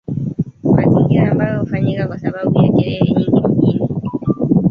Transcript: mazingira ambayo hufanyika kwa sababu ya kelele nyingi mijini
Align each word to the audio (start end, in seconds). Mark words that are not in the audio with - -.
mazingira 0.75 1.31
ambayo 1.31 1.59
hufanyika 1.59 2.07
kwa 2.07 2.19
sababu 2.19 2.59
ya 2.61 2.71
kelele 2.71 2.99
nyingi 3.13 3.31
mijini 3.49 3.87